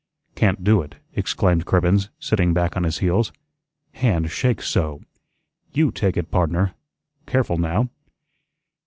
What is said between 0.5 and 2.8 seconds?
do it," exclaimed Cribbens, sitting back